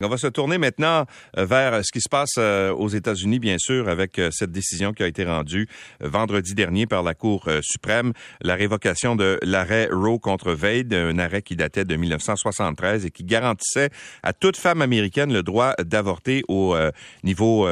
On 0.00 0.06
va 0.06 0.16
se 0.16 0.28
tourner 0.28 0.58
maintenant 0.58 1.06
euh, 1.36 1.44
vers 1.44 1.84
ce 1.84 1.90
qui 1.90 2.00
se 2.00 2.08
passe 2.08 2.34
euh, 2.38 2.70
aux 2.72 2.86
États-Unis, 2.86 3.40
bien 3.40 3.56
sûr, 3.58 3.88
avec 3.88 4.20
euh, 4.20 4.30
cette 4.30 4.52
décision 4.52 4.92
qui 4.92 5.02
a 5.02 5.08
été 5.08 5.24
rendue 5.24 5.66
vendredi 5.98 6.54
dernier 6.54 6.86
par 6.86 7.02
la 7.02 7.14
Cour 7.14 7.48
suprême, 7.62 8.12
la 8.40 8.54
révocation 8.54 9.16
de 9.16 9.40
l'arrêt 9.42 9.88
Roe 9.90 10.20
contre 10.20 10.54
Wade, 10.54 10.94
un 10.94 11.18
arrêt 11.18 11.42
qui 11.42 11.56
datait 11.56 11.84
de 11.84 11.96
1973 11.96 13.06
et 13.06 13.10
qui 13.10 13.24
garantissait 13.24 13.90
à 14.22 14.32
toute 14.32 14.56
femme 14.56 14.82
américaine 14.82 15.32
le 15.32 15.42
droit 15.42 15.74
d'avorter 15.80 16.44
au 16.46 16.76
niveau 17.24 17.66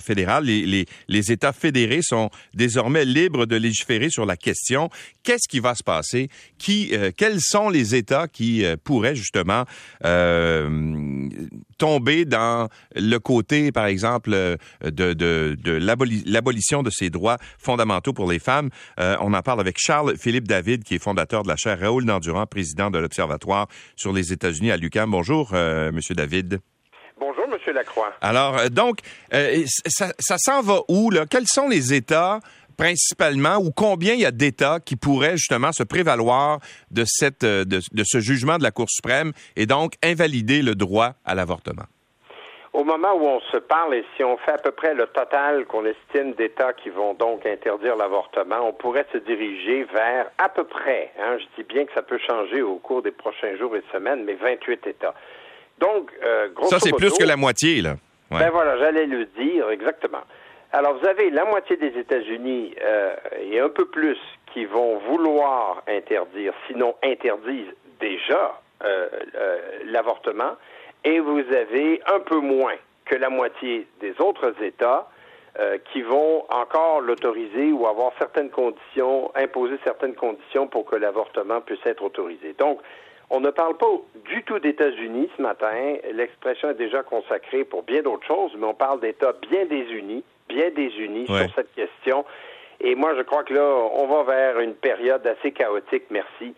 fédéral. 0.00 0.44
Les, 0.44 0.86
États 1.32 1.52
fédérés 1.52 2.02
sont 2.02 2.30
désormais 2.54 3.04
libres 3.04 3.46
de 3.46 3.56
légiférer 3.56 4.10
sur 4.10 4.26
la 4.26 4.36
question. 4.36 4.90
Qu'est-ce 5.24 5.48
qui 5.48 5.58
va 5.58 5.74
se 5.74 5.82
passer? 5.82 6.28
Qui, 6.58 6.92
quels 7.16 7.40
sont 7.40 7.68
les 7.68 7.94
États 7.96 8.28
qui 8.28 8.64
pourraient 8.84 9.16
justement 9.16 9.64
tomber 11.78 12.24
dans 12.24 12.68
le 12.94 13.18
côté, 13.18 13.72
par 13.72 13.86
exemple, 13.86 14.30
euh, 14.32 14.56
de, 14.82 15.12
de, 15.12 15.56
de 15.60 15.72
l'abolition 16.26 16.82
de 16.82 16.90
ces 16.90 17.10
droits 17.10 17.38
fondamentaux 17.58 18.12
pour 18.12 18.30
les 18.30 18.38
femmes. 18.38 18.70
Euh, 19.00 19.16
on 19.20 19.34
en 19.34 19.42
parle 19.42 19.60
avec 19.60 19.76
Charles-Philippe 19.78 20.48
David, 20.48 20.84
qui 20.84 20.94
est 20.94 20.98
fondateur 20.98 21.42
de 21.42 21.48
la 21.48 21.56
chaire 21.56 21.80
Raoul 21.80 22.04
Dandurand, 22.04 22.46
président 22.46 22.90
de 22.90 22.98
l'Observatoire 22.98 23.66
sur 23.96 24.12
les 24.12 24.32
États-Unis 24.32 24.70
à 24.70 24.76
l'UQAM. 24.76 25.10
Bonjour, 25.10 25.50
euh, 25.52 25.90
Monsieur 25.92 26.14
David. 26.14 26.60
Bonjour, 27.18 27.46
Monsieur 27.48 27.72
Lacroix. 27.72 28.12
Alors, 28.20 28.58
euh, 28.58 28.68
donc, 28.68 28.98
ça, 29.86 30.12
ça 30.18 30.36
s'en 30.38 30.62
va 30.62 30.80
où, 30.88 31.10
là? 31.10 31.26
Quels 31.26 31.46
sont 31.46 31.68
les 31.68 31.94
États 31.94 32.40
principalement 32.76 33.56
ou 33.56 33.70
combien 33.70 34.14
il 34.14 34.20
y 34.20 34.26
a 34.26 34.30
d'États 34.30 34.80
qui 34.80 34.96
pourraient 34.96 35.36
justement 35.36 35.72
se 35.72 35.82
prévaloir 35.82 36.58
de, 36.90 37.04
cette, 37.06 37.44
euh, 37.44 37.64
de, 37.64 37.80
ce 38.04 38.20
jugement 38.20 38.58
de 38.58 38.62
la 38.62 38.70
Cour 38.70 38.86
suprême 38.88 39.32
et 39.56 39.66
donc 39.66 39.94
invalider 40.02 40.62
le 40.62 40.74
droit 40.74 41.12
à 41.24 41.34
l'avortement? 41.34 41.84
Au 42.72 42.82
moment 42.82 43.14
où 43.14 43.24
on 43.24 43.40
se 43.52 43.58
parle, 43.58 43.94
et 43.94 44.04
si 44.16 44.24
on 44.24 44.36
fait 44.38 44.50
à 44.50 44.58
peu 44.58 44.72
près 44.72 44.94
le 44.94 45.06
total 45.06 45.64
qu'on 45.66 45.84
estime 45.86 46.32
d'États 46.32 46.72
qui 46.72 46.90
vont 46.90 47.14
donc 47.14 47.46
interdire 47.46 47.94
l'avortement, 47.94 48.68
on 48.68 48.72
pourrait 48.72 49.06
se 49.12 49.18
diriger 49.18 49.84
vers 49.94 50.26
à 50.38 50.48
peu 50.48 50.64
près, 50.64 51.12
hein, 51.20 51.38
je 51.38 51.62
dis 51.62 51.68
bien 51.68 51.84
que 51.84 51.92
ça 51.94 52.02
peut 52.02 52.18
changer 52.18 52.62
au 52.62 52.76
cours 52.76 53.00
des 53.00 53.12
prochains 53.12 53.56
jours 53.56 53.76
et 53.76 53.82
semaines, 53.92 54.24
mais 54.24 54.34
28 54.34 54.88
États. 54.88 55.14
Donc, 55.78 56.10
euh, 56.24 56.48
Ça, 56.64 56.80
c'est 56.80 56.92
plus 56.92 57.16
que 57.16 57.24
la 57.24 57.36
moitié, 57.36 57.80
là. 57.80 57.94
Ben 58.30 58.50
voilà, 58.50 58.76
j'allais 58.78 59.06
le 59.06 59.26
dire, 59.26 59.70
exactement. 59.70 60.22
Alors, 60.76 60.98
vous 60.98 61.06
avez 61.06 61.30
la 61.30 61.44
moitié 61.44 61.76
des 61.76 61.96
États-Unis 61.96 62.74
euh, 62.82 63.14
et 63.40 63.60
un 63.60 63.68
peu 63.68 63.84
plus 63.84 64.18
qui 64.52 64.64
vont 64.64 64.98
vouloir 65.08 65.84
interdire, 65.86 66.52
sinon 66.66 66.96
interdisent 67.00 67.72
déjà 68.00 68.60
euh, 68.82 69.08
euh, 69.36 69.58
l'avortement, 69.84 70.56
et 71.04 71.20
vous 71.20 71.38
avez 71.38 72.02
un 72.12 72.18
peu 72.18 72.40
moins 72.40 72.74
que 73.04 73.14
la 73.14 73.30
moitié 73.30 73.86
des 74.00 74.20
autres 74.20 74.52
États 74.60 75.08
qui 75.92 76.02
vont 76.02 76.44
encore 76.50 77.00
l'autoriser 77.00 77.70
ou 77.70 77.86
avoir 77.86 78.10
certaines 78.18 78.50
conditions, 78.50 79.30
imposer 79.36 79.78
certaines 79.84 80.16
conditions 80.16 80.66
pour 80.66 80.84
que 80.84 80.96
l'avortement 80.96 81.60
puisse 81.60 81.86
être 81.86 82.02
autorisé. 82.02 82.54
Donc, 82.58 82.80
on 83.30 83.38
ne 83.38 83.50
parle 83.50 83.76
pas 83.76 83.86
du 84.24 84.42
tout 84.42 84.58
d'États-Unis 84.58 85.30
ce 85.36 85.42
matin. 85.42 85.70
L'expression 86.12 86.70
est 86.70 86.74
déjà 86.74 87.04
consacrée 87.04 87.62
pour 87.62 87.84
bien 87.84 88.02
d'autres 88.02 88.26
choses, 88.26 88.50
mais 88.58 88.66
on 88.66 88.74
parle 88.74 88.98
d'États 88.98 89.34
bien 89.48 89.64
désunis 89.66 90.24
bien 90.48 90.70
désunis 90.70 91.26
sur 91.26 91.54
cette 91.54 91.74
question. 91.74 92.24
Et 92.80 92.94
moi, 92.94 93.14
je 93.16 93.22
crois 93.22 93.44
que 93.44 93.54
là, 93.54 93.62
on 93.62 94.06
va 94.06 94.22
vers 94.24 94.60
une 94.60 94.74
période 94.74 95.26
assez 95.26 95.52
chaotique, 95.52 96.04
merci, 96.10 96.54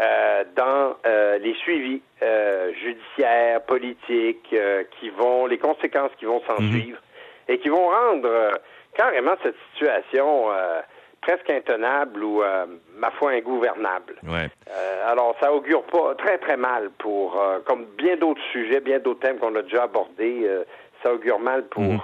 euh, 0.00 0.44
dans 0.54 0.96
euh, 1.06 1.38
les 1.38 1.54
suivis 1.54 2.00
euh, 2.22 2.72
judiciaires, 2.74 3.62
politiques, 3.62 4.54
qui 4.98 5.10
vont, 5.10 5.46
les 5.46 5.58
conséquences 5.58 6.12
qui 6.18 6.24
vont 6.24 6.40
s'en 6.46 6.62
mhm. 6.62 6.70
suivre 6.70 6.98
et 7.48 7.58
qui 7.58 7.68
vont 7.68 7.88
rendre 7.88 8.30
carrément 8.94 9.34
cette 9.42 9.56
situation 9.72 10.48
presque 11.20 11.50
intenable 11.50 12.22
ou, 12.22 12.42
ma 12.96 13.10
foi, 13.12 13.32
ingouvernable. 13.32 14.16
alors, 15.06 15.34
ça 15.40 15.52
augure 15.52 15.82
pas 15.84 16.14
très, 16.16 16.38
très 16.38 16.56
mal 16.56 16.90
pour, 16.98 17.42
comme 17.64 17.86
bien 17.96 18.16
d'autres 18.16 18.42
sujets, 18.52 18.80
bien 18.80 18.98
d'autres 18.98 19.20
thèmes 19.20 19.38
qu'on 19.38 19.54
a 19.56 19.62
déjà 19.62 19.84
abordés, 19.84 20.46
ça 21.02 21.12
augure 21.12 21.38
mal 21.40 21.64
pour 21.68 21.82
mhm 21.82 22.00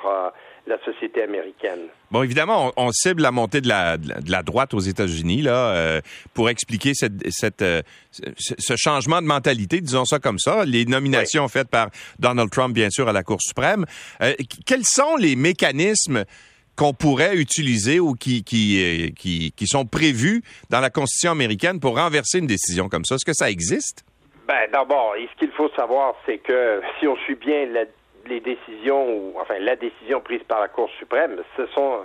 la 0.66 0.78
société 0.84 1.22
américaine. 1.22 1.88
Bon, 2.10 2.22
évidemment, 2.22 2.72
on, 2.76 2.90
cible 2.90 3.22
la 3.22 3.30
montée 3.30 3.60
de 3.60 3.68
la, 3.68 3.98
de 3.98 4.30
la 4.30 4.42
droite 4.42 4.72
aux 4.72 4.80
États-Unis 4.80 5.42
là 5.42 5.74
euh, 5.74 6.00
pour 6.32 6.48
expliquer 6.48 6.94
cette, 6.94 7.12
cette 7.30 7.62
euh, 7.62 7.82
ce 8.10 8.74
changement 8.76 9.20
de 9.20 9.26
mentalité, 9.26 9.80
disons 9.80 10.04
ça 10.04 10.18
comme 10.18 10.38
ça. 10.38 10.64
Les 10.64 10.86
nominations 10.86 11.48
faites 11.48 11.68
par 11.68 11.88
Donald 12.18 12.50
Trump, 12.50 12.74
bien 12.74 12.88
sûr, 12.90 13.08
à 13.08 13.12
la 13.12 13.22
Cour 13.22 13.38
suprême. 13.40 13.84
Euh, 14.22 14.32
quels 14.64 14.84
sont 14.84 15.16
les 15.16 15.36
mécanismes 15.36 16.24
qu'on 16.76 16.92
pourrait 16.92 17.36
utiliser 17.36 18.00
ou 18.00 18.14
qui, 18.14 18.42
qui, 18.42 19.12
qui, 19.16 19.52
qui 19.52 19.66
sont 19.66 19.84
prévus 19.84 20.42
dans 20.70 20.80
la 20.80 20.90
Constitution 20.90 21.32
américaine 21.32 21.78
pour 21.78 21.96
renverser 21.96 22.38
une 22.38 22.46
décision 22.46 22.88
comme 22.88 23.04
ça? 23.04 23.16
Est-ce 23.16 23.24
que 23.24 23.34
ça 23.34 23.50
existe? 23.50 24.04
Ben, 24.46 24.68
d'abord, 24.72 25.14
ce 25.16 25.38
qu'il 25.38 25.52
faut 25.52 25.70
savoir, 25.70 26.14
c'est 26.26 26.38
que 26.38 26.80
si 27.00 27.06
on 27.06 27.16
suit 27.18 27.36
bien 27.36 27.66
la 27.66 27.84
les 28.28 28.40
décisions, 28.40 29.08
ou 29.08 29.34
enfin 29.40 29.58
la 29.58 29.76
décision 29.76 30.20
prise 30.20 30.42
par 30.44 30.60
la 30.60 30.68
Cour 30.68 30.90
suprême, 30.98 31.42
ce 31.56 31.66
sont 31.66 32.00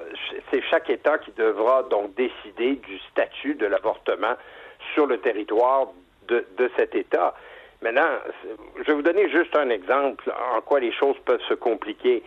c'est 0.51 0.61
chaque 0.63 0.89
État 0.89 1.17
qui 1.17 1.31
devra 1.31 1.83
donc 1.83 2.15
décider 2.15 2.75
du 2.75 2.99
statut 3.11 3.55
de 3.55 3.65
l'avortement 3.65 4.35
sur 4.93 5.05
le 5.05 5.19
territoire 5.19 5.87
de, 6.27 6.45
de 6.57 6.69
cet 6.77 6.95
État. 6.95 7.33
Maintenant, 7.81 8.09
je 8.77 8.83
vais 8.83 8.93
vous 8.93 9.01
donner 9.01 9.29
juste 9.29 9.55
un 9.55 9.69
exemple 9.69 10.31
en 10.55 10.61
quoi 10.61 10.79
les 10.79 10.91
choses 10.91 11.15
peuvent 11.25 11.43
se 11.47 11.53
compliquer. 11.53 12.23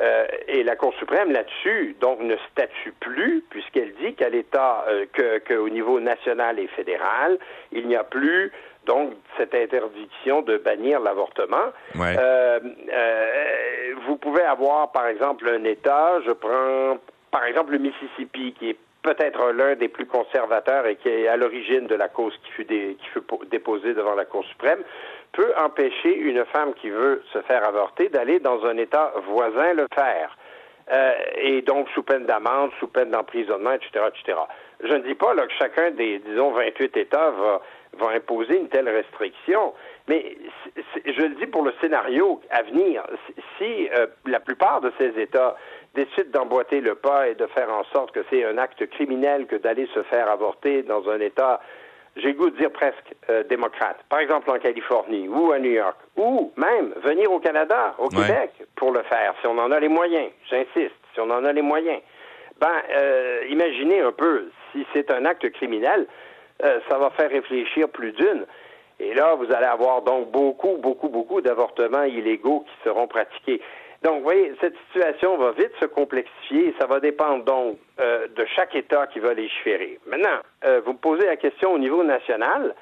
Euh, 0.00 0.26
et 0.48 0.62
la 0.62 0.76
Cour 0.76 0.94
suprême 0.98 1.32
là-dessus, 1.32 1.96
donc, 2.00 2.20
ne 2.20 2.36
statue 2.52 2.92
plus, 3.00 3.42
puisqu'elle 3.48 3.94
dit 3.94 4.14
qu'à 4.14 4.28
l'État, 4.28 4.84
euh, 4.88 5.06
qu'au 5.46 5.68
niveau 5.68 6.00
national 6.00 6.58
et 6.58 6.66
fédéral, 6.68 7.38
il 7.72 7.86
n'y 7.86 7.96
a 7.96 8.04
plus 8.04 8.52
donc 8.86 9.14
cette 9.36 9.54
interdiction 9.54 10.42
de 10.42 10.56
bannir 10.56 11.00
l'avortement. 11.00 11.72
Euh, 11.98 12.60
euh, 12.92 13.94
vous 14.06 14.16
pouvez 14.16 14.42
avoir, 14.42 14.92
par 14.92 15.06
exemple, 15.08 15.48
un 15.48 15.64
État, 15.64 16.20
je 16.24 16.32
prends 16.32 16.98
par 17.30 17.44
exemple 17.44 17.72
le 17.72 17.78
Mississippi, 17.78 18.54
qui 18.58 18.70
est 18.70 18.76
peut-être 19.02 19.52
l'un 19.52 19.74
des 19.74 19.88
plus 19.88 20.06
conservateurs 20.06 20.86
et 20.86 20.96
qui 20.96 21.08
est 21.08 21.28
à 21.28 21.36
l'origine 21.36 21.86
de 21.86 21.94
la 21.94 22.08
cause 22.08 22.32
qui 22.44 22.50
fut, 22.52 22.64
qui 22.64 23.06
fut 23.12 23.20
déposée 23.50 23.94
devant 23.94 24.14
la 24.14 24.24
Cour 24.24 24.44
suprême, 24.44 24.82
peut 25.36 25.52
empêcher 25.62 26.16
une 26.16 26.44
femme 26.46 26.72
qui 26.74 26.88
veut 26.88 27.22
se 27.32 27.40
faire 27.42 27.66
avorter 27.68 28.08
d'aller 28.08 28.40
dans 28.40 28.64
un 28.64 28.76
État 28.78 29.12
voisin 29.28 29.74
le 29.74 29.86
faire. 29.94 30.36
Euh, 30.90 31.12
et 31.36 31.62
donc 31.62 31.88
sous 31.90 32.02
peine 32.02 32.26
d'amende, 32.26 32.70
sous 32.78 32.86
peine 32.86 33.10
d'emprisonnement, 33.10 33.72
etc., 33.72 34.06
etc. 34.08 34.38
Je 34.82 34.94
ne 34.94 35.00
dis 35.00 35.14
pas 35.14 35.34
là, 35.34 35.46
que 35.46 35.52
chacun 35.58 35.90
des, 35.90 36.20
disons, 36.20 36.52
28 36.52 36.96
États 36.96 37.30
va, 37.30 37.60
va 37.98 38.10
imposer 38.10 38.56
une 38.56 38.68
telle 38.68 38.88
restriction, 38.88 39.74
mais 40.06 40.36
je 41.04 41.22
le 41.22 41.34
dis 41.40 41.46
pour 41.46 41.64
le 41.64 41.72
scénario 41.80 42.40
à 42.50 42.62
venir. 42.62 43.02
Si 43.58 43.88
euh, 43.98 44.06
la 44.26 44.38
plupart 44.38 44.80
de 44.80 44.92
ces 44.98 45.20
États 45.20 45.56
décident 45.94 46.40
d'emboîter 46.40 46.80
le 46.80 46.94
pas 46.94 47.28
et 47.28 47.34
de 47.34 47.46
faire 47.46 47.72
en 47.72 47.84
sorte 47.92 48.12
que 48.12 48.20
c'est 48.30 48.44
un 48.44 48.56
acte 48.56 48.86
criminel 48.90 49.46
que 49.46 49.56
d'aller 49.56 49.88
se 49.92 50.02
faire 50.04 50.30
avorter 50.30 50.82
dans 50.82 51.08
un 51.10 51.18
État, 51.20 51.60
j'ai 52.16 52.32
goût 52.32 52.50
de 52.50 52.56
dire 52.56 52.70
presque 52.70 53.14
euh, 53.28 53.42
démocrate, 53.44 53.98
par 54.08 54.20
exemple 54.20 54.50
en 54.50 54.58
Californie 54.58 55.28
ou 55.28 55.52
à 55.52 55.58
New 55.58 55.70
York, 55.70 55.96
ou 56.16 56.52
même 56.56 56.94
venir 57.04 57.30
au 57.30 57.38
Canada, 57.38 57.94
au 57.98 58.08
Québec, 58.08 58.52
pour 58.74 58.90
le 58.90 59.02
faire, 59.02 59.34
si 59.40 59.46
on 59.46 59.58
en 59.58 59.70
a 59.70 59.80
les 59.80 59.88
moyens, 59.88 60.30
j'insiste, 60.48 60.94
si 61.14 61.20
on 61.20 61.30
en 61.30 61.44
a 61.44 61.52
les 61.52 61.62
moyens. 61.62 62.00
Ben, 62.58 62.82
euh, 62.90 63.42
imaginez 63.50 64.00
un 64.00 64.12
peu, 64.12 64.50
si 64.72 64.86
c'est 64.94 65.10
un 65.10 65.26
acte 65.26 65.48
criminel, 65.50 66.06
euh, 66.64 66.80
ça 66.88 66.96
va 66.96 67.10
faire 67.10 67.30
réfléchir 67.30 67.88
plus 67.90 68.12
d'une. 68.12 68.46
Et 68.98 69.12
là, 69.12 69.34
vous 69.34 69.52
allez 69.52 69.66
avoir 69.66 70.00
donc 70.02 70.30
beaucoup, 70.30 70.78
beaucoup, 70.78 71.10
beaucoup 71.10 71.42
d'avortements 71.42 72.04
illégaux 72.04 72.64
qui 72.66 72.88
seront 72.88 73.06
pratiqués. 73.06 73.60
Donc, 74.06 74.18
vous 74.18 74.22
voyez, 74.22 74.52
cette 74.60 74.76
situation 74.86 75.36
va 75.36 75.50
vite 75.50 75.72
se 75.80 75.86
complexifier 75.86 76.68
et 76.68 76.74
ça 76.78 76.86
va 76.86 77.00
dépendre 77.00 77.44
donc 77.44 77.78
euh, 77.98 78.28
de 78.28 78.46
chaque 78.54 78.76
État 78.76 79.08
qui 79.08 79.18
va 79.18 79.34
légiférer. 79.34 79.98
Maintenant, 80.06 80.38
euh, 80.64 80.80
vous 80.86 80.92
me 80.92 80.98
posez 80.98 81.26
la 81.26 81.36
question 81.36 81.72
au 81.72 81.78
niveau 81.78 82.04
national. 82.04 82.72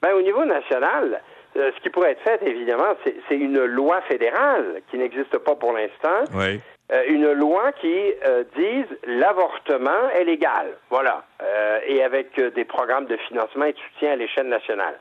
Ben, 0.00 0.14
au 0.14 0.22
niveau 0.22 0.42
national, 0.46 1.20
ce 1.54 1.78
qui 1.82 1.90
pourrait 1.90 2.12
être 2.12 2.22
fait, 2.22 2.40
évidemment, 2.46 2.94
c'est 3.04 3.36
une 3.36 3.62
loi 3.62 4.00
fédérale 4.08 4.80
qui 4.90 4.96
n'existe 4.96 5.36
pas 5.36 5.54
pour 5.54 5.74
l'instant, 5.74 6.24
oui. 6.34 6.60
Euh, 6.92 7.04
une 7.06 7.30
loi 7.32 7.70
qui 7.72 8.12
euh, 8.26 8.42
dise 8.56 8.86
l'avortement 9.06 10.10
est 10.12 10.24
légal, 10.24 10.76
voilà, 10.88 11.22
euh, 11.40 11.78
et 11.86 12.02
avec 12.02 12.40
des 12.40 12.64
programmes 12.64 13.06
de 13.06 13.16
financement 13.28 13.66
et 13.66 13.72
de 13.72 13.78
soutien 13.78 14.12
à 14.12 14.16
l'échelle 14.16 14.48
nationale. 14.48 14.98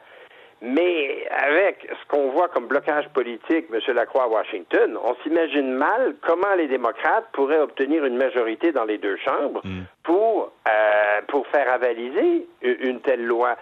Mais 0.61 1.25
avec 1.29 1.87
ce 1.89 2.07
qu'on 2.09 2.31
voit 2.31 2.49
comme 2.49 2.67
blocage 2.67 3.07
politique, 3.09 3.67
M. 3.71 3.95
Lacroix 3.95 4.23
à 4.23 4.27
Washington, 4.27 4.97
on 5.01 5.15
s'imagine 5.23 5.71
mal 5.71 6.15
comment 6.21 6.53
les 6.57 6.67
démocrates 6.67 7.27
pourraient 7.31 7.59
obtenir 7.59 8.03
une 8.03 8.17
majorité 8.17 8.71
dans 8.71 8.83
les 8.83 8.97
deux 8.97 9.15
chambres 9.17 9.61
mm. 9.63 9.83
pour, 10.03 10.51
pour 11.27 11.47
faire 11.47 11.71
avaliser 11.71 12.45
une 12.61 12.99
telle 13.01 13.25
loi. 13.25 13.55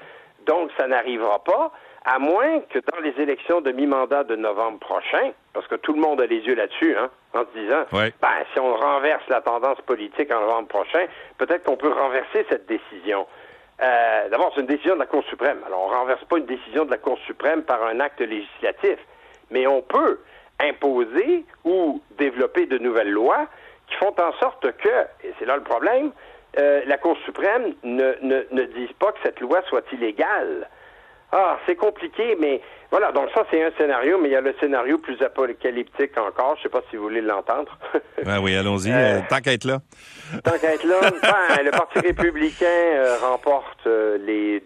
Donc, 0.48 0.72
ça 0.78 0.88
n'arrivera 0.88 1.44
pas 1.44 1.72
à 2.08 2.20
moins 2.20 2.62
que 2.70 2.80
dans 2.80 3.02
les 3.02 3.14
élections 3.22 3.60
de 3.60 3.72
mi-mandat 3.74 4.24
de 4.24 4.38
novembre 4.38 4.80
prochain, 4.80 5.32
parce 5.54 5.68
que 5.68 5.76
tout 5.76 5.92
le 5.92 6.00
monde 6.00 6.22
a 6.22 6.26
les 6.26 6.40
yeux 6.40 6.56
là-dessus, 6.56 6.96
hein, 6.96 7.10
en 7.34 7.42
se 7.42 7.60
disant, 7.60 7.84
ben, 7.92 8.46
si 8.54 8.60
on 8.62 8.74
renverse 8.74 9.24
la 9.28 9.42
tendance 9.42 9.82
politique 9.82 10.32
en 10.32 10.40
novembre 10.40 10.70
prochain, 10.70 11.06
peut-être 11.38 11.66
qu'on 11.66 11.76
peut 11.76 11.92
renverser 11.92 12.46
cette 12.50 12.66
décision. 12.66 13.28
Euh, 13.82 14.30
D'abord, 14.30 14.52
c'est 14.56 14.62
une 14.62 14.68
décision 14.68 14.96
de 14.96 15.00
la 15.00 15.06
Cour 15.06 15.24
suprême. 15.26 15.60
Alors, 15.66 15.84
on 15.86 15.88
renverse 15.90 16.24
pas 16.26 16.38
une 16.38 16.46
décision 16.46 16.86
de 16.86 16.92
la 16.92 16.98
Cour 16.98 17.18
suprême 17.26 17.64
par 17.64 17.84
un 17.84 18.00
acte 18.00 18.22
législatif, 18.22 18.98
mais 19.52 19.68
on 19.68 19.82
peut 19.82 20.20
imposer 20.60 21.46
ou 21.64 22.02
développer 22.18 22.66
de 22.66 22.78
nouvelles 22.80 23.12
lois 23.12 23.48
qui 23.88 23.96
font 23.96 24.16
en 24.20 24.34
sorte 24.40 24.72
que, 24.78 24.90
et 25.24 25.34
c'est 25.38 25.46
là 25.46 25.56
le 25.56 25.64
problème, 25.64 26.12
euh, 26.60 26.82
la 26.86 26.98
Cour 26.98 27.16
suprême 27.24 27.74
ne, 27.84 28.16
ne, 28.22 28.44
ne 28.52 28.64
dise 28.64 28.92
pas 29.00 29.12
que 29.12 29.20
cette 29.24 29.40
loi 29.40 29.62
soit 29.68 29.86
illégale. 29.92 30.68
Ah, 31.32 31.60
c'est 31.66 31.76
compliqué, 31.76 32.38
mais 32.40 32.62
voilà, 32.90 33.12
donc 33.12 33.30
ça 33.36 33.46
c'est 33.52 33.62
un 33.62 33.72
scénario, 33.78 34.18
mais 34.18 34.30
il 34.30 34.32
y 34.32 34.36
a 34.36 34.42
le 34.42 34.56
scénario 34.62 34.98
plus 34.98 35.22
apocalyptique 35.22 36.18
encore. 36.18 36.56
Je 36.58 36.64
sais 36.64 36.70
pas 36.70 36.82
si 36.90 36.96
vous 36.96 37.04
voulez 37.04 37.20
l'entendre. 37.20 37.78
ben 38.24 38.40
oui, 38.40 38.56
allons-y. 38.56 38.92
Euh, 38.94 39.20
tant 39.30 39.40
qu'à 39.40 39.52
être 39.52 39.66
là. 39.66 39.80
Tant 40.46 40.58
qu'à 40.58 40.74
être 40.74 40.86
là, 40.86 41.02
ben, 41.22 41.64
le 41.66 41.72
Parti 41.72 42.00
républicain 42.00 42.66
euh, 42.66 43.18
remporte 43.22 43.86
euh, 43.88 44.18
les 44.26 44.64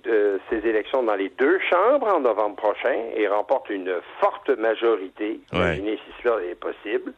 ces 0.50 0.68
élections 0.68 1.02
dans 1.02 1.16
les 1.16 1.30
deux 1.30 1.60
chambres 1.70 2.08
en 2.14 2.20
novembre 2.20 2.58
prochain 2.58 2.96
et 3.16 3.28
remporte 3.28 3.70
une 3.70 3.94
forte 4.20 4.50
majorité. 4.50 5.40
Imaginez 5.52 5.98
si 5.98 6.14
cela 6.22 6.36
est 6.44 6.56
possible. 6.56 7.14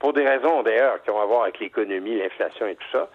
Pour 0.00 0.12
des 0.12 0.26
raisons 0.26 0.62
d'ailleurs 0.62 1.02
qui 1.02 1.10
ont 1.10 1.20
à 1.20 1.26
voir 1.26 1.42
avec 1.42 1.58
l'économie, 1.60 2.18
l'inflation 2.18 2.66
et 2.66 2.76
tout 2.76 2.90
ça. 2.92 3.08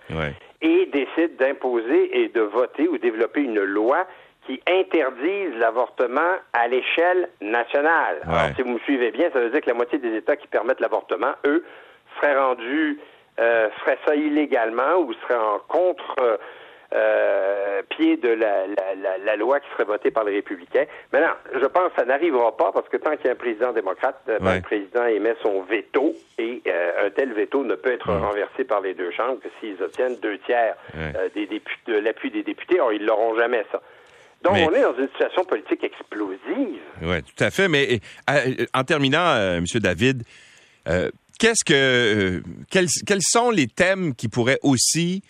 Et 0.62 0.86
décide 0.94 1.36
d'imposer 1.38 2.22
et 2.24 2.30
de 2.30 2.42
voter 2.42 2.88
ou 2.88 2.98
développer 2.98 3.42
une 3.42 3.62
loi 3.62 4.06
qui 4.46 4.62
interdisent 4.68 5.56
l'avortement 5.58 6.36
à 6.54 6.68
l'échelle 6.68 7.30
nationale. 7.42 8.22
Alors, 8.24 8.56
si 8.56 8.62
vous 8.62 8.74
me 8.74 8.80
suivez 8.80 9.12
bien, 9.12 9.30
ça 9.32 9.40
veut 9.40 9.50
dire 9.50 9.62
que 9.62 9.70
la 9.70 9.74
moitié 9.74 10.00
des 10.00 10.16
États 10.16 10.36
qui 10.36 10.48
permettent 10.48 10.82
l'avortement, 10.82 11.34
eux, 11.46 11.64
seraient 12.16 12.38
rendus, 12.38 13.00
euh, 13.40 13.70
feraient 13.80 14.00
ça 14.06 14.16
illégalement 14.16 14.98
ou 14.98 15.14
seraient 15.14 15.40
en 15.40 15.60
contre 15.68 16.16
euh, 16.20 16.38
euh, 16.94 17.82
pied 17.90 18.18
de 18.18 18.30
la, 18.30 18.68
la, 18.68 19.18
la, 19.18 19.36
loi 19.36 19.60
qui 19.60 19.68
serait 19.72 19.86
votée 19.86 20.12
par 20.12 20.26
les 20.26 20.36
républicains. 20.36 20.86
Maintenant, 21.12 21.34
je 21.52 21.66
pense 21.66 21.92
que 21.92 22.02
ça 22.02 22.06
n'arrivera 22.06 22.56
pas 22.56 22.72
parce 22.72 22.88
que 22.88 22.98
tant 22.98 23.16
qu'il 23.16 23.26
y 23.26 23.30
a 23.30 23.32
un 23.32 23.36
président 23.36 23.72
démocrate, 23.72 24.22
euh, 24.30 24.38
ben, 24.40 24.56
le 24.56 24.62
président 24.62 25.06
émet 25.06 25.34
son 25.42 25.62
veto 25.64 26.14
et 26.38 26.62
euh, 26.68 27.08
un 27.08 27.10
tel 27.10 27.34
veto 27.34 27.64
ne 27.64 27.74
peut 27.74 27.92
être 27.92 28.14
renversé 28.14 28.64
par 28.64 28.82
les 28.82 28.94
deux 28.94 29.10
chambres 29.10 29.40
que 29.42 29.50
s'ils 29.60 29.82
obtiennent 29.82 30.18
deux 30.18 30.38
tiers 30.40 30.76
des 31.34 31.48
de 31.88 31.96
l'appui 31.96 32.30
des 32.30 32.44
députés. 32.44 32.80
Or, 32.80 32.94
ils 32.94 33.04
l'auront 33.04 33.36
jamais 33.40 33.66
ça. 33.72 33.82
Donc, 34.44 34.56
on 34.56 34.74
est 34.74 34.82
dans 34.82 34.98
une 34.98 35.08
situation 35.08 35.46
politique 35.46 35.84
explosive. 35.84 36.82
Oui, 37.02 37.24
tout 37.24 37.44
à 37.44 37.50
fait. 37.50 37.68
Mais 37.70 38.02
euh, 38.30 38.66
en 38.74 38.84
terminant, 38.84 39.26
euh, 39.26 39.58
M. 39.58 39.66
David, 39.76 40.24
euh, 40.88 41.10
qu'est-ce 41.40 41.64
que 41.64 42.44
quels, 42.70 42.88
quels, 43.06 43.22
sont 43.22 43.52
les 43.52 43.68
thèmes 43.68 44.14
qui 44.14 44.28
pourraient 44.28 44.60
aussi 44.62 45.24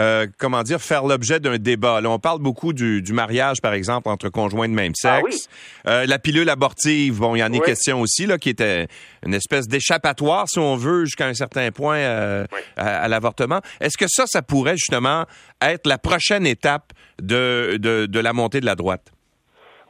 euh, 0.00 0.26
comment 0.38 0.62
dire, 0.62 0.80
faire 0.80 1.04
l'objet 1.04 1.40
d'un 1.40 1.58
débat. 1.58 2.00
Là, 2.00 2.08
on 2.10 2.18
parle 2.18 2.40
beaucoup 2.40 2.72
du, 2.72 3.02
du, 3.02 3.12
mariage, 3.12 3.60
par 3.60 3.74
exemple, 3.74 4.08
entre 4.08 4.30
conjoints 4.30 4.68
de 4.68 4.72
même 4.72 4.92
ah 5.04 5.20
sexe. 5.22 5.48
euh, 5.86 6.06
la 6.06 6.18
pilule 6.18 6.48
abortive, 6.48 7.18
bon, 7.18 7.36
il 7.36 7.40
y 7.40 7.44
en 7.44 7.52
est 7.52 7.60
question 7.60 8.00
aussi, 8.00 8.24
là, 8.24 8.38
qui 8.38 8.48
était 8.48 8.88
une 9.26 9.34
espèce 9.34 9.68
d'échappatoire, 9.68 10.48
si 10.48 10.58
on 10.58 10.76
veut, 10.76 11.04
jusqu'à 11.04 11.26
un 11.26 11.34
certain 11.34 11.70
point 11.70 11.98
euh, 11.98 12.46
à, 12.76 13.08
l'avortement. 13.08 13.60
Est-ce 13.80 13.98
que 13.98 14.06
ça, 14.08 14.24
ça 14.26 14.40
pourrait 14.40 14.76
justement 14.76 15.26
être 15.60 15.86
la 15.86 15.98
prochaine 15.98 16.46
étape 16.46 16.92
de, 17.20 17.76
de, 17.78 18.06
de 18.06 18.20
la 18.20 18.32
montée 18.32 18.60
de 18.60 18.66
la 18.66 18.76
droite? 18.76 19.12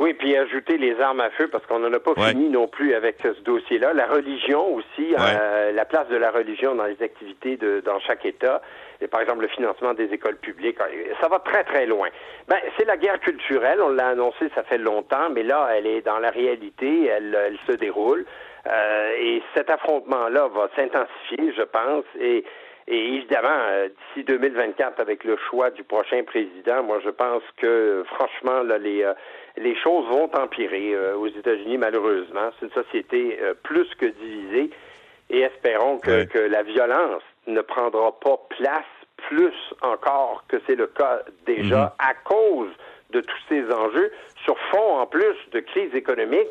Oui, 0.01 0.15
puis 0.15 0.35
ajouter 0.35 0.79
les 0.79 0.99
armes 0.99 1.21
à 1.21 1.29
feu 1.29 1.49
parce 1.49 1.67
qu'on 1.67 1.81
n'en 1.81 1.93
a 1.93 2.01
pas 2.01 2.15
fini 2.15 2.49
non 2.49 2.67
plus 2.67 2.95
avec 2.95 3.17
ce 3.23 3.39
dossier-là. 3.43 3.93
La 3.93 4.07
religion 4.07 4.75
aussi, 4.75 5.15
euh, 5.15 5.73
la 5.73 5.85
place 5.85 6.09
de 6.09 6.17
la 6.17 6.31
religion 6.31 6.75
dans 6.75 6.87
les 6.87 7.03
activités 7.03 7.59
de, 7.59 7.83
dans 7.85 8.01
chaque 8.01 8.25
État, 8.25 8.63
et 9.03 9.09
par 9.09 9.21
exemple 9.21 9.43
le 9.43 9.49
financement 9.49 9.93
des 9.93 10.07
écoles 10.07 10.39
publiques, 10.39 10.79
ça 11.21 11.29
va 11.29 11.39
très 11.41 11.65
très 11.65 11.85
loin. 11.85 12.09
Ben 12.49 12.57
c'est 12.79 12.87
la 12.87 12.97
guerre 12.97 13.21
culturelle, 13.21 13.83
on 13.83 13.91
l'a 13.91 14.09
annoncé, 14.09 14.51
ça 14.55 14.63
fait 14.63 14.79
longtemps, 14.79 15.29
mais 15.29 15.43
là 15.43 15.69
elle 15.77 15.87
est 15.87 16.01
dans 16.01 16.19
la 16.19 16.31
réalité, 16.31 17.05
elle, 17.05 17.37
elle 17.47 17.59
se 17.67 17.73
déroule, 17.73 18.25
euh, 18.67 19.13
et 19.19 19.43
cet 19.55 19.69
affrontement-là 19.69 20.49
va 20.49 20.71
s'intensifier, 20.77 21.53
je 21.55 21.63
pense, 21.63 22.05
et 22.19 22.45
et 22.93 23.15
évidemment, 23.15 23.49
euh, 23.69 23.89
d'ici 23.89 24.25
2024, 24.25 24.99
avec 24.99 25.23
le 25.23 25.37
choix 25.49 25.71
du 25.71 25.85
prochain 25.85 26.25
président, 26.25 26.83
moi, 26.83 26.99
je 27.05 27.11
pense 27.11 27.43
que, 27.57 28.03
franchement, 28.09 28.65
là, 28.65 28.79
les, 28.79 29.05
euh, 29.05 29.15
les 29.57 29.77
choses 29.77 30.09
vont 30.09 30.29
empirer 30.35 30.93
euh, 30.93 31.15
aux 31.15 31.29
États-Unis, 31.29 31.79
malheureusement. 31.79 32.51
C'est 32.59 32.67
une 32.67 32.73
société 32.73 33.39
plus 33.63 33.87
que 33.95 34.07
divisée 34.07 34.71
et 35.31 35.41
espérons 35.43 35.99
que, 35.99 36.25
que 36.25 36.41
la 36.41 36.65
violence 36.65 37.23
ne 37.47 37.61
prendra 37.61 38.19
pas 38.19 38.41
place 38.59 38.83
plus 39.29 39.55
encore 39.83 40.43
que 40.49 40.57
c'est 40.67 40.75
le 40.75 40.89
cas 40.89 41.21
déjà 41.47 41.83
mhm. 41.83 41.91
à 42.01 42.15
cause 42.25 42.71
de 43.11 43.21
tous 43.21 43.39
ces 43.49 43.63
enjeux, 43.73 44.11
sur 44.45 44.59
fond 44.73 44.99
en 44.99 45.07
plus 45.07 45.37
de 45.53 45.61
crise 45.61 45.95
économique 45.95 46.49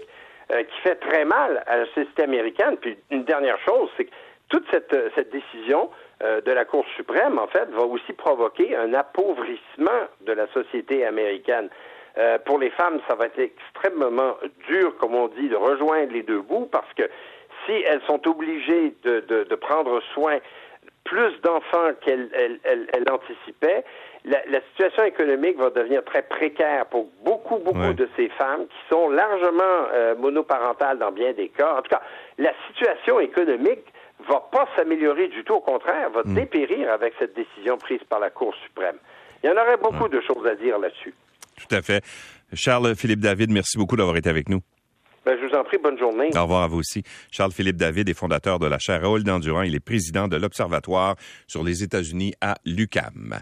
qui 0.50 0.82
fait 0.82 0.96
très 0.96 1.26
mal 1.26 1.64
à 1.68 1.78
la 1.78 1.86
société 1.88 2.24
américaine. 2.24 2.76
Puis 2.78 2.98
une 3.12 3.24
dernière 3.24 3.60
chose, 3.66 3.90
c'est 3.98 4.06
que 4.06 4.12
toute 4.50 4.66
cette, 4.72 4.96
cette 5.16 5.32
décision 5.32 5.90
euh, 6.22 6.42
de 6.42 6.52
la 6.52 6.66
Cour 6.66 6.86
suprême, 6.96 7.38
en 7.40 7.48
fait, 7.48 7.70
va 7.70 7.84
aussi 7.84 8.14
provoquer 8.14 8.76
un 8.76 8.94
appauvrissement 8.94 10.08
de 10.22 10.34
la 10.34 10.48
société 10.48 11.06
américaine. 11.06 11.70
Euh, 12.18 12.38
pour 12.40 12.60
les 12.60 12.72
femmes, 12.72 13.00
ça 13.08 13.16
va 13.16 13.28
être 13.28 13.40
extrêmement 13.40 14.36
dur, 14.68 14.98
comme 14.98 15.16
on 15.16 15.28
dit, 15.30 15.48
de 15.48 15.56
rejoindre 15.56 16.12
les 16.12 16.24
deux 16.24 16.42
bouts, 16.42 16.68
parce 16.72 16.92
que 16.94 17.04
si 17.66 17.72
elles 17.72 18.02
sont 18.08 18.28
obligées 18.28 18.94
de, 19.04 19.22
de, 19.22 19.44
de 19.44 19.56
prendre 19.56 20.02
soin 20.14 20.40
plus 21.06 21.40
d'enfants 21.42 21.92
qu'elles 22.02 22.30
elles, 22.64 23.06
anticipaient, 23.10 23.84
la, 24.26 24.40
la, 24.50 24.60
situation 24.72 25.04
économique 25.06 25.58
va 25.58 25.70
devenir 25.70 26.04
très 26.04 26.22
précaire 26.22 26.86
pour 26.88 27.08
beaucoup, 27.24 27.58
beaucoup 27.58 27.94
de 27.94 28.08
ces 28.16 28.30
femmes 28.30 28.68
qui 28.68 28.78
sont 28.94 29.10
largement 29.10 29.88
euh, 29.94 30.16
monoparentales 30.16 31.00
dans 31.00 31.12
bien 31.12 31.32
des 31.34 31.50
cas. 31.50 31.78
En 31.78 31.82
tout 31.82 31.90
cas, 31.90 32.02
la 32.38 32.52
situation 32.68 33.20
économique 33.20 33.86
va 34.30 34.42
pas 34.52 34.68
s'améliorer 34.76 35.28
du 35.28 35.44
tout, 35.44 35.54
au 35.54 35.62
contraire, 35.62 36.10
va 36.12 36.22
hmm. 36.24 36.36
dépérir 36.36 36.92
avec 36.92 37.14
cette 37.20 37.36
décision 37.36 37.78
prise 37.78 38.04
par 38.08 38.20
la 38.20 38.30
Cour 38.30 38.54
suprême. 38.64 38.98
Il 39.44 39.50
y 39.50 39.50
en 39.50 39.62
aurait 39.62 39.78
beaucoup 39.78 40.08
de 40.08 40.22
choses 40.22 40.46
à 40.46 40.56
dire 40.56 40.78
là-dessus. 40.78 41.14
Tout 41.58 41.76
à 41.76 41.82
fait. 41.82 42.04
Charles-Philippe 42.54 43.20
David, 43.20 43.52
merci 43.52 43.78
beaucoup 43.78 43.96
d'avoir 43.96 44.18
été 44.18 44.30
avec 44.30 44.50
nous. 44.50 44.62
Ben, 45.26 45.38
je 45.40 45.46
vous 45.46 45.54
en 45.54 45.64
prie, 45.64 45.78
bonne 45.78 46.00
journée. 46.00 46.30
Au 46.36 46.42
revoir 46.42 46.64
à 46.64 46.68
vous 46.68 46.80
aussi. 46.80 47.04
Charles-Philippe 47.30 47.76
David 47.76 48.10
est 48.10 48.14
fondateur 48.14 48.58
de 48.58 48.66
la 48.66 48.80
chaire 48.80 49.02
Raoul 49.02 49.24
d'Endurant. 49.24 49.62
Il 49.62 49.76
est 49.76 49.80
président 49.80 50.28
de 50.28 50.38
l'Observatoire 50.38 51.16
sur 51.46 51.64
les 51.64 51.84
États-Unis 51.84 52.34
à 52.42 52.56
l'UCAM. 52.66 53.36